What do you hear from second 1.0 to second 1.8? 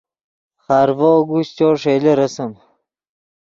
اگوشچو